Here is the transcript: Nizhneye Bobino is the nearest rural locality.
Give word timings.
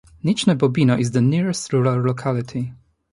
Nizhneye 0.25 0.57
Bobino 0.57 0.97
is 0.99 1.11
the 1.11 1.21
nearest 1.21 1.71
rural 1.71 2.01
locality. 2.01 2.73